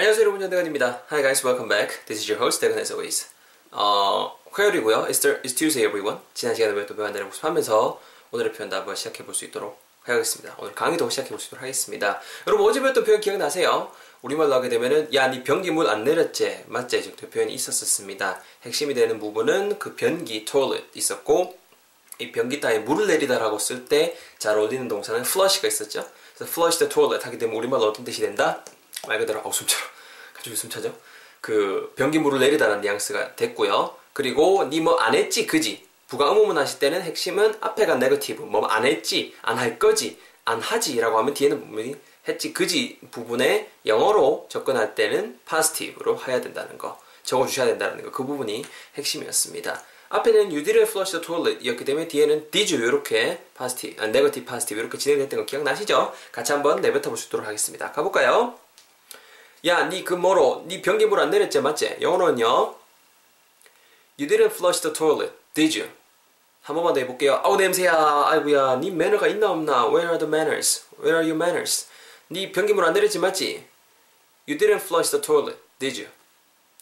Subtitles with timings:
[0.00, 1.02] 안녕하세요 여러분 전대건입니다.
[1.12, 1.94] Hi guys, welcome back.
[2.06, 3.26] This is your host 대건 as always.
[3.70, 5.04] 어, 화요일이고요.
[5.10, 6.22] It's, th- it's Tuesday everyone.
[6.32, 8.00] 지난 시간에 또 배운 단어를 복습하면서
[8.32, 10.54] 오늘의 표현 답을 시작해 볼 수 있도록 하겠습니다.
[10.58, 12.18] 오늘 강의도 시작해 볼 수 있도록 하겠습니다.
[12.46, 13.92] 여러분 어제 배웠던 표현 기억나세요?
[14.22, 18.40] 우리말로 하게 되면은 야 니 변기 물 안 내렸지 맞지 정도 표현이 있었었습니다.
[18.62, 21.58] 핵심이 되는 부분은 그 변기 toilet 있었고
[22.20, 26.08] 이 변기 따에 물을 내리다라고 쓸 때 잘 어울리는 동사는 flush가 있었죠.
[26.34, 28.64] 그래서 flush the toilet 하게 되면 우리말로 어떤 뜻이 된다?
[29.06, 29.82] 말 그대로 숨차려.
[30.34, 30.94] 갑자기 숨차죠.
[31.40, 33.96] 그 변기 물을 내리다라는 뉘앙스가 됐고요.
[34.12, 35.86] 그리고 니 뭐 안 했지 그지?
[36.08, 40.98] 부가 의문문 하실 때는 핵심은 앞에가 negative 뭐 안 했지 안 할 거지 안 하지
[41.00, 41.94] 라고 하면 뒤에는 부분이
[42.28, 48.64] 했지 그지 부분에 영어로 접근할 때는 positive로 해야 된다는 거 적어주셔야 된다는 거 그 부분이
[48.96, 49.82] 핵심이었습니다.
[50.08, 54.44] 앞에는 you didn't flush the toilet 이었기 때문에 뒤에는 did you 이렇게 positive, 아, negative
[54.44, 56.12] positive 이렇게 진행됐던 거 기억나시죠?
[56.32, 57.92] 같이 한번 내뱉어 보도록 하겠습니다.
[57.92, 58.58] 가볼까요?
[59.66, 61.98] 야, 니 그 뭐로, 니 변기 물 안 내렸지, 맞지?
[62.00, 62.74] 영어로는요.
[64.18, 65.90] You didn't flush the toilet, did you?
[66.62, 67.40] 한 번만 더 해볼게요.
[67.42, 67.92] 아우 냄새야,
[68.26, 69.86] 아이고야, 니 매너가 있나 없나?
[69.86, 70.84] Where are the manners?
[70.98, 71.86] Where are your manners?
[72.30, 73.64] 니 변기 물 안 내렸지, 맞지?
[74.48, 76.10] You didn't flush the toilet, did you?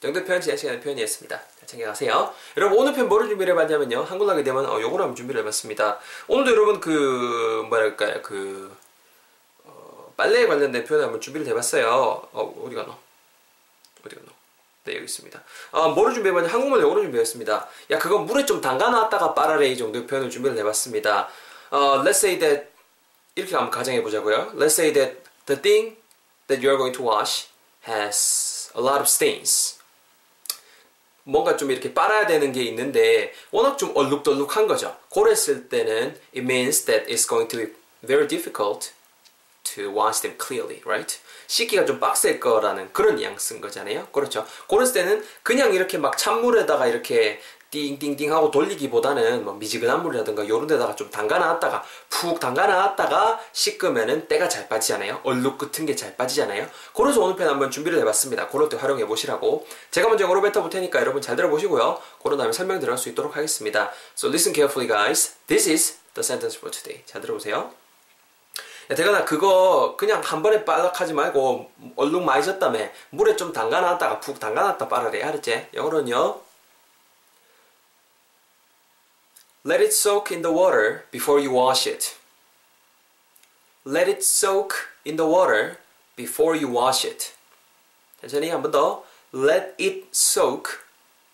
[0.00, 1.36] 정도 표현 지난 시간에 표현이었습니다.
[1.36, 2.32] 자, 챙겨가세요.
[2.56, 4.04] 여러분 오늘 편 뭐를 준비를 해봤냐면요.
[4.04, 5.98] 한글 하게 되면 어, 요걸 한번 준비를 해봤습니다.
[6.28, 8.77] 오늘도 여러분 그 뭐랄까요 그 어,
[10.18, 11.86] 빨래에 관련된 표현 한번 준비를 해봤어요.
[11.86, 12.92] 어, 어디 가노?
[14.04, 14.26] 어디 가노?
[14.84, 15.42] 네, 여기 있습니다.
[15.70, 16.48] 아, 뭐를 준비해봤냐?
[16.48, 17.68] 한국말 영어로 준비했습니다.
[17.92, 21.28] 야, 그거 물에 좀 담가놨다가 빨아래 이 정도의 표현을 준비를 해봤습니다.
[21.70, 22.66] 어, let's say that,
[23.36, 24.54] 이렇게 한번 가정해보자고요.
[24.56, 25.96] Let's say that the thing
[26.48, 27.46] that you're going to wash
[27.86, 29.78] has a lot of stains.
[31.22, 34.96] 뭔가 좀 이렇게 빨아야 되는 게 있는데 워낙 좀 얼룩덜룩한 거죠.
[35.14, 37.72] 그랬을 때는 it means that it's going to be
[38.02, 38.97] very difficult
[39.78, 41.18] to wash them clearly, right?
[41.46, 44.08] 씻기가 좀 빡셀 거라는 그런 뉘앙스인 거잖아요.
[44.12, 44.44] 그렇죠.
[44.68, 50.96] 그랬을 때는 그냥 이렇게 막 찬물에다가 이렇게 띵띵띵 하고 돌리기보다는 뭐 미지근한 물이라든가 요런 데다가
[50.96, 55.20] 좀 담가놨다가 푹 담가놨다가 씻으면은 때가 잘 빠지잖아요.
[55.22, 56.66] 얼룩 같은 게 잘 빠지잖아요.
[56.94, 58.48] 그래서 오늘 편 한번 준비를 해봤습니다.
[58.48, 59.66] 그럴 때 활용해 보시라고.
[59.90, 62.00] 제가 먼저 영어로 뱉어볼 테니까 여러분 잘 들어보시고요.
[62.22, 63.90] 그런 다음에 설명 들어갈 수 있도록 하겠습니다.
[64.16, 65.34] So listen carefully guys.
[65.46, 67.02] This is the sentence for today.
[67.04, 67.87] 잘 들어보세요.
[68.90, 74.40] 야, 대건아 그거 그냥 한 번에 빨락하지 말고 얼룩 많이 졌다며 물에 좀 담가놨다가 푹
[74.40, 75.68] 담가놨다 빨아래 알았지?
[75.74, 76.40] 영어로는요
[79.66, 82.16] Let it soak in the water before you wash it.
[83.84, 84.72] Let it soak
[85.04, 85.76] in the water
[86.16, 87.32] before you wash it.
[88.20, 89.04] 천천히 한 번 더.
[89.34, 90.80] Let it soak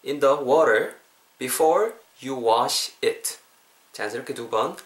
[0.02, 0.96] in the water
[1.38, 3.38] before you wash it.
[3.92, 4.76] 자연스럽게 두 번.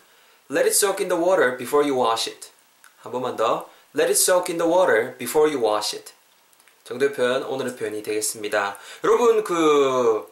[0.51, 2.51] Let it soak in the water before you wash it.
[3.01, 3.69] 한 번만 더.
[3.95, 6.13] Let it soak in the water before you wash it.
[6.85, 8.79] 정도의 표현, 오늘의 표현이 되겠습니다.
[9.05, 10.27] 여러분, 그,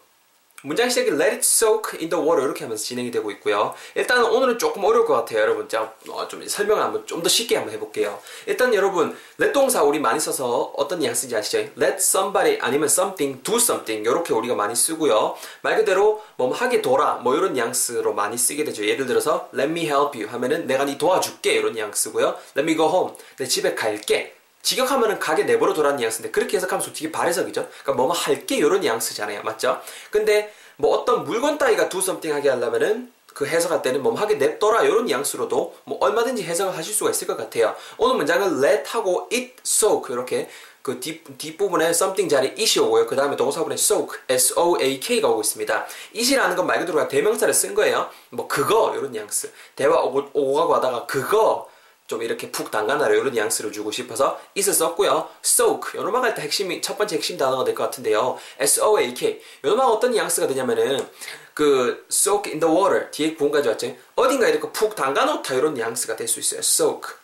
[0.67, 3.73] 문장 시작이 let it soak in the water 이렇게 하면서 진행이 되고 있고요.
[3.95, 5.69] 일단 오늘은 조금 어려울 것 같아요, 여러분.
[5.69, 8.19] 자, 어, 좀 설명을 한번 좀 더 쉽게 한번 해볼게요.
[8.47, 11.59] 일단 여러분, let 동사 우리 많이 써서 어떤 뉘앙스인지 아시죠?
[11.79, 15.37] let somebody 아니면 something do something 이렇게 우리가 많이 쓰고요.
[15.63, 18.85] 말 그대로 뭐 하게 둬라 뭐 이런 뉘앙스로 많이 쓰게 되죠.
[18.85, 22.37] 예를 들어서 let me help you 하면은 내가 네 도와줄게 이런 뉘앙스고요.
[22.57, 24.36] let me go home 내 집에 갈게.
[24.67, 27.69] 직역하면은 가게 내버려 두라는 뉘앙스인데 그렇게 해석하면 솔직히 발해석이죠.
[27.69, 29.43] 그러니까 뭐뭐 할게 이런 뉘앙스잖아요.
[29.45, 29.81] 맞죠?
[30.11, 34.83] 근데 뭐 어떤 물건 따위가 do something 하게 하려면은 그 해석할 때는 뭐 하게 냅둬라
[34.83, 37.77] 이런 뉘앙스로도 뭐 얼마든지 해석을 하실 수가 있을 것 같아요.
[37.97, 40.49] 오늘 문장은 let 하고 it soak 이렇게
[40.83, 43.07] 그 뒷, 뒷부분에 something 자리 it이 오고요.
[43.07, 45.87] 그 다음에 동사분에 soak, s-o-a-k가 오고 있습니다.
[46.13, 48.11] it이라는 건 말 그대로 대명사를 쓴 거예요.
[48.31, 49.53] 뭐 그거 이런 뉘앙스.
[49.77, 51.69] 대화 오고, 오고 가고 하다가 그거
[52.07, 55.29] 좀 이렇게 푹 담가놔라 이런 뉘앙스를 주고 싶어서 it을 썼고요.
[55.45, 58.39] soak 요놈만 할때 핵심이 첫 번째 핵심 단어가 될 것 같은데요.
[58.59, 61.07] s-o-a-k 요놈만 어떤 뉘앙스가 되냐면은
[61.55, 63.97] 그 soak in the water 뒤에 구문까지 왔죠.
[64.15, 66.61] 어딘가 이렇게 푹 담가놓다 이런 뉘앙스가 될 수 있어요.
[66.61, 67.15] soak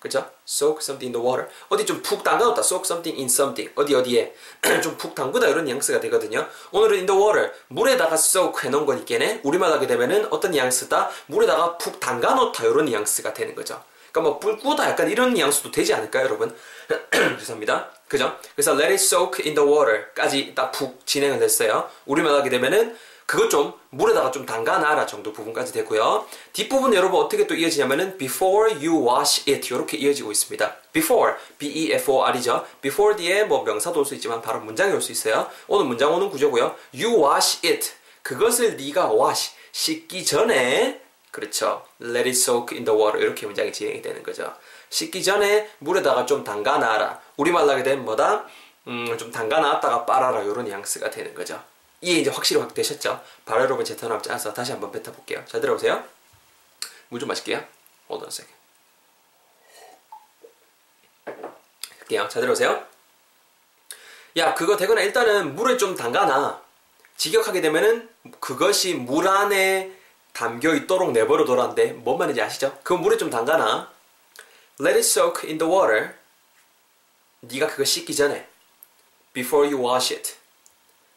[0.00, 0.30] 그죠?
[0.46, 4.34] soak something in the water 어디 좀 푹 담가놓다 soak something in something 어디 어디에
[4.82, 6.46] 좀 푹 담그다 이런 뉘앙스가 되거든요.
[6.72, 11.98] 오늘은 in the water 물에다가 soak 해놓은 거니까는 우리말 하게 되면은 어떤 뉘앙스다 물에다가 푹
[11.98, 13.82] 담가놓다 이런 뉘앙스가 되는 거죠.
[14.10, 16.54] 그러니까 뭐 뿔꾸다 약간 이런 뉘앙스도 되지 않을까요, 여러분?
[17.38, 17.90] 죄송합니다.
[18.08, 18.36] 그죠?
[18.54, 21.88] 그래서 let it soak in the water까지 딱 푹 진행을 했어요.
[22.06, 22.96] 우리말 하게 되면은
[23.26, 26.24] 그것 좀 물에다가 좀 담가놔라 정도 부분까지 되고요.
[26.54, 30.76] 뒷부분 여러분 어떻게 또 이어지냐면은 before you wash it 이렇게 이어지고 있습니다.
[30.94, 32.64] before b-e-f-o-r이죠.
[32.80, 35.46] before 뒤에 뭐 명사도 올 수 있지만 바로 문장이 올 수 있어요.
[35.66, 36.74] 오늘 문장 오는 구조고요.
[36.94, 37.90] you wash it
[38.22, 41.02] 그것을 네가 wash 씻기 전에
[41.38, 41.86] 그렇죠.
[42.02, 44.56] Let it soak in the water 이렇게 문장이 진행이 되는 거죠.
[44.90, 47.20] 씻기 전에 물에다가 좀 담가 놔라.
[47.36, 48.44] 우리말로 하게 되면 뭐다?
[48.88, 51.62] 음, 좀 담가 놨다가 빨아라 이런 뉘앙스가 되는 거죠.
[52.00, 53.22] 이게 이제 확실히 확되셨죠?
[53.44, 55.44] 바로 여러분 제 턴을 짜서 다시 한번 뱉어볼게요.
[55.46, 56.02] 잘 들어보세요.
[57.08, 57.58] 물 좀 마실게요.
[58.10, 58.54] hold on a second.
[62.00, 62.26] 할게요.
[62.28, 62.84] 잘 들어보세요.
[64.38, 66.60] 야, 그거 되거나 일단은 물에 좀 담가놔.
[67.16, 68.08] 직역하게 되면은
[68.40, 69.97] 그것이 물 안에
[70.38, 72.78] 담겨 있도록 내버려 둬라는데 뭔 말인지 아시죠?
[72.84, 73.90] 그 물에 좀 담가놔.
[74.80, 76.14] Let it soak in the water.
[77.40, 78.46] 네가 그거 씻기 전에.
[79.32, 80.36] Before you wash it.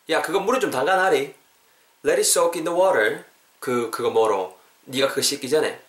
[0.10, 1.36] 야, 그거 물에 좀 담가놔리.
[2.04, 3.26] Let it soak in the water.
[3.60, 4.58] 그 그거 뭐로?
[4.86, 5.80] 네가 그거 씻기 전에.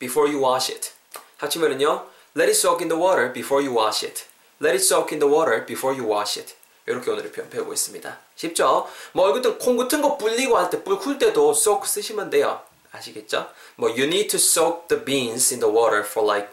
[0.00, 0.90] Before you wash it.
[1.36, 2.10] 합치면은요.
[2.34, 4.24] Let it soak in the water before you wash it.
[4.60, 6.56] Let it soak in the water before you wash it.
[6.88, 8.18] 이렇게 오늘의 표현 배우고 있습니다.
[8.36, 8.88] 쉽죠?
[9.12, 12.60] 뭐 얼굴 콩 같은 거 불리고 할 때, 불 쿨 때도 soak 쓰시면 돼요.
[12.92, 13.50] 아시겠죠?
[13.76, 16.50] 뭐 you need to soak the beans in the water for like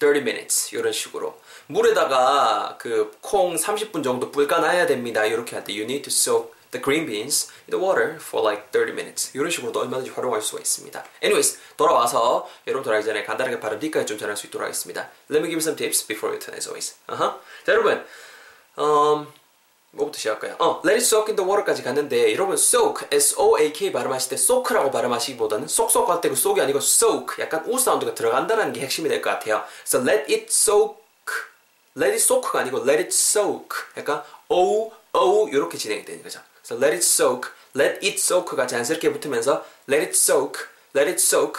[0.00, 5.24] 30 minutes 이런 식으로 물에다가 그 콩 30분 정도 불까놔야 됩니다.
[5.24, 8.68] 이렇게 할 때 you need to soak the green beans in the water for like
[8.72, 11.02] 30 minutes 이런 식으로도 얼마든지 활용할 수가 있습니다.
[11.22, 15.08] Anyways 돌아와서 여러분 돌아가기 전에 간단하게 발음 D까지 좀 전할 수 있도록 하겠습니다.
[15.30, 16.96] Let me give you some tips before you turn as always.
[17.08, 17.38] Uh-huh.
[17.64, 18.04] 자 여러분
[18.78, 19.26] 음,
[19.94, 20.56] 뭐부터 시작할까요?
[20.58, 25.68] 어, let it soak in the water까지 갔는데 여러분 soak, S-O-A-K 발음하실 때 soak라고 발음하시기보다는
[25.68, 29.64] 쏙쏙 할 때그 soak이 아니고 soak 약간 우 사운드가 들어간다는 게 핵심이 될 것 같아요.
[29.82, 30.96] 그래서 let it soak,
[31.96, 36.40] let it soak가 아니고 let it soak 약간 O, O 이렇게 진행이 되는 거죠.
[36.62, 40.64] 그래서 let it soak, let it soak가 자연스럽게 붙으면서 let it soak,
[40.96, 41.54] let it soak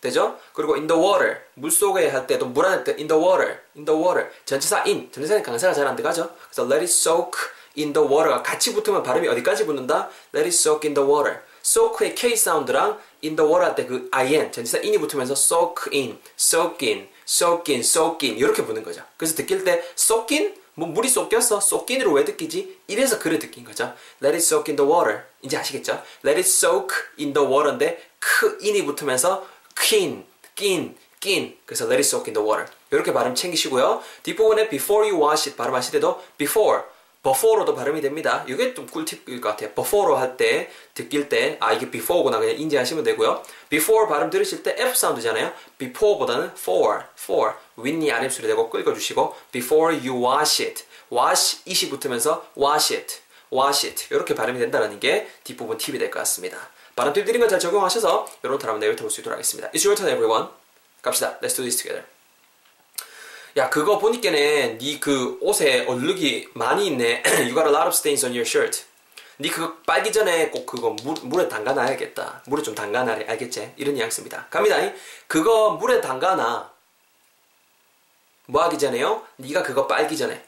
[0.00, 0.38] 되죠?
[0.52, 3.84] 그리고 in the water 물 속에 할 때도 물 안에 때 in the water, in
[3.84, 6.30] the water 전치사 in 전치사는 강사가 잘 안 들어가죠?
[6.50, 7.32] 그래서 let it soak
[7.78, 10.08] in the water가 같이 붙으면 발음이 어디까지 붙는다?
[10.34, 11.40] Let it soak in the water.
[11.64, 16.18] soak의 K 사운드랑 in the water 할 때 그 in 전치사 in이 붙으면서 soak in,
[16.38, 19.02] soak in, soak in, soak in 이렇게 붙는 거죠.
[19.16, 22.80] 그래서 느낄 때 soak in 뭐 물이 soak in으로 왜 느끼지?
[22.86, 23.94] 이래서 그를 느낀 거죠.
[24.22, 25.24] Let it soak in the water.
[25.42, 26.02] 이제 아시겠죠?
[26.24, 26.88] Let it soak
[27.18, 30.24] in the water인데 크 in이 붙으면서 kin,
[30.54, 31.56] 낀, 낀.
[31.64, 32.70] 그래서 let it soak in the water.
[32.90, 34.02] 이렇게 발음 챙기시고요.
[34.22, 36.82] 뒷부분에 before you wash it 발음하실 때도 before
[37.26, 38.44] before로도 발음이 됩니다.
[38.48, 39.72] 이게 좀 꿀팁일 것 같아요.
[39.74, 43.42] before 할 때, 느낄 때, 아, 이게 before구나 그냥 인지하시면 되고요.
[43.68, 45.52] before 발음 들으실 때 F 사운드잖아요.
[45.78, 47.54] before보다는 for, for.
[47.76, 50.84] 윗니 아랫소리 대고 끌어주시고, before you wash it.
[51.12, 53.18] wash it이 붙으면서 wash it,
[53.52, 54.06] wash it.
[54.14, 56.56] 이렇게 발음이 된다는 게 뒷부분 팁이 될 것 같습니다.
[56.94, 59.70] 발음 팁 드린 거 잘 적용하셔서 여러분 다음 내일 들어볼 수 있도록 하겠습니다.
[59.70, 60.48] It's your turn, everyone.
[61.02, 61.38] 갑시다.
[61.42, 62.15] Let's do this together.
[63.56, 67.22] 야 그거 보니까는 네 그 옷에 얼룩이 많이 있네.
[67.48, 68.84] you got a lot of stains on your shirt.
[69.38, 72.42] 네 그거 빨기 전에 꼭 그거 물, 물에 담가놔야겠다.
[72.46, 73.26] 물에 좀 담가놔래.
[73.26, 73.72] 알겠지?
[73.76, 74.48] 이런 뉘앙스입니다.
[74.50, 74.76] 갑니다.
[75.26, 76.70] 그거 물에 담가놔.
[78.48, 79.26] 뭐 하기 전에요?
[79.36, 80.44] 네가 그거 빨기 전에.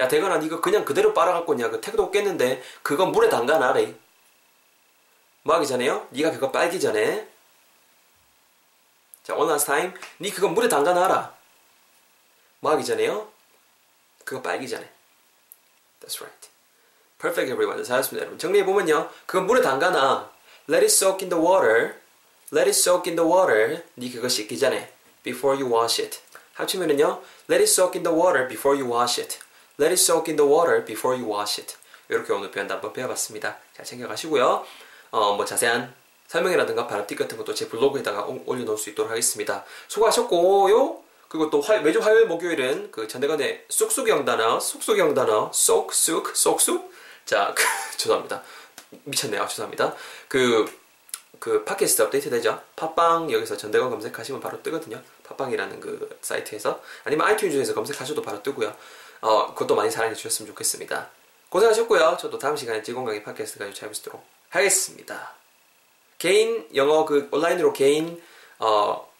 [0.00, 3.94] 야 대건아 네가 그냥 그대로 빨아갖고 있냐 그 태그도 없겠는데 그거 물에 담가놔래.
[5.44, 6.08] 뭐 하기 전에요?
[6.10, 7.28] 네가 그거 빨기 전에
[9.30, 9.92] 자, one last time.
[10.18, 11.32] 니 그거 물에 담가 놔라.
[12.58, 13.28] 뭐 하기 전에요?
[14.24, 14.90] 그거 빨기 전에.
[16.00, 16.48] That's right.
[17.20, 17.84] Perfect everyone.
[17.84, 18.38] 잘했습니다, 여러분.
[18.40, 19.08] 정리해보면요.
[19.26, 20.28] 그거 물에 담가 놔.
[20.68, 22.00] Let it soak in the water.
[22.52, 23.84] Let it soak in the water.
[23.96, 24.92] 니 그거 씻기 전에.
[25.22, 26.18] Before you wash it.
[26.54, 27.22] 합치면은요.
[27.48, 29.38] Let it soak in the water before you wash it.
[29.78, 31.76] Let it soak in the water before you wash it.
[32.08, 33.58] 이렇게 오늘 표현도 한번 배워봤습니다.
[33.76, 34.66] 잘 챙겨가시고요.
[35.12, 35.94] 어, 뭐 자세한
[36.30, 39.64] 설명이라든가 바람틱 같은 것도 제 블로그에다가 올려놓을 수 있도록 하겠습니다.
[39.88, 40.98] 수고하셨고요.
[41.28, 46.92] 그리고 또 화, 매주 화요일 목요일은 그 전대건의 쑥쑥영 단어, 쑥쑥영 단어, 쏙, 쑥, 쏙쑥.
[47.24, 47.64] 자, 그,
[47.96, 48.44] 죄송합니다.
[49.04, 49.46] 미쳤네요.
[49.48, 49.96] 죄송합니다.
[50.28, 50.72] 그,
[51.40, 52.62] 그 팟캐스트 업데이트 되죠?
[52.76, 55.02] 팟빵 여기서 전대건 검색하시면 바로 뜨거든요.
[55.24, 58.72] 팟빵이라는 그 사이트에서 아니면 아이튠즈에서 검색하셔도 바로 뜨고요.
[59.20, 61.08] 어, 그것도 많이 사랑해 주셨으면 좋겠습니다.
[61.48, 62.18] 고생하셨고요.
[62.20, 65.39] 저도 다음 시간에 즐거운 강의 팟캐스트 가지고 찾아뵙도록 하겠습니다.
[66.20, 68.22] 개인 영어 그 온라인으로 개인
[68.58, 69.10] 어,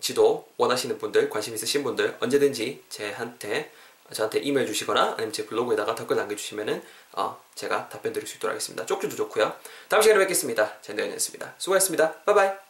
[0.00, 3.70] 지도 원하시는 분들 관심 있으신 분들 언제든지 제한테
[4.12, 8.84] 저한테 이메일 주시거나 아니면 제 블로그에다가 댓글 남겨주시면은 어, 제가 답변 드릴 수 있도록 하겠습니다.
[8.86, 9.54] 쪽주도 좋고요.
[9.88, 10.80] 다음 시간에 뵙겠습니다.
[10.80, 11.54] 젠데연이었습니다.
[11.58, 12.14] 수고하셨습니다.
[12.24, 12.69] 바이바이.